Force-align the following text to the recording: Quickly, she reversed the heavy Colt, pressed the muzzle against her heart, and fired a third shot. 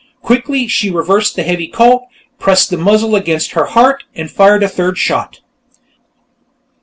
Quickly, 0.23 0.67
she 0.67 0.89
reversed 0.89 1.35
the 1.35 1.43
heavy 1.43 1.67
Colt, 1.67 2.07
pressed 2.39 2.71
the 2.71 2.77
muzzle 2.77 3.15
against 3.15 3.51
her 3.51 3.65
heart, 3.65 4.03
and 4.15 4.31
fired 4.31 4.63
a 4.63 4.67
third 4.67 4.97
shot. 4.97 5.41